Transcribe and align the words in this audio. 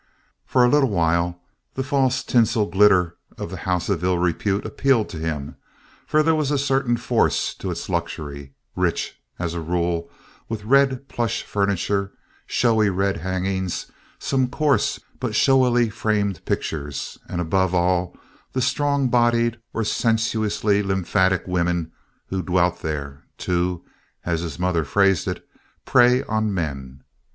For 0.47 0.65
a 0.65 0.67
little 0.67 0.89
while, 0.89 1.39
the 1.75 1.83
false 1.83 2.23
tinsel 2.23 2.65
glitter 2.65 3.17
of 3.37 3.51
the 3.51 3.57
house 3.69 3.87
of 3.87 4.03
ill 4.03 4.17
repute 4.17 4.65
appealed 4.65 5.09
to 5.09 5.19
him, 5.19 5.57
for 6.07 6.23
there 6.23 6.33
was 6.33 6.49
a 6.49 6.57
certain 6.57 6.97
force 6.97 7.53
to 7.59 7.69
its 7.69 7.87
luxury—rich, 7.87 9.21
as 9.37 9.53
a 9.53 9.61
rule, 9.61 10.09
with 10.49 10.63
red 10.63 11.07
plush 11.07 11.43
furniture, 11.43 12.13
showy 12.47 12.89
red 12.89 13.17
hangings, 13.17 13.91
some 14.17 14.47
coarse 14.47 14.99
but 15.19 15.35
showily 15.35 15.91
framed 15.91 16.43
pictures, 16.45 17.19
and, 17.29 17.39
above 17.39 17.75
all, 17.75 18.17
the 18.53 18.61
strong 18.63 19.07
bodied 19.07 19.59
or 19.71 19.83
sensuously 19.83 20.81
lymphatic 20.81 21.45
women 21.45 21.91
who 22.29 22.41
dwelt 22.41 22.79
there, 22.81 23.25
to 23.37 23.85
(as 24.25 24.41
his 24.41 24.57
mother 24.57 24.83
phrased 24.83 25.27
it) 25.27 25.47
prey 25.85 26.23
on 26.23 26.51
men. 26.51 27.03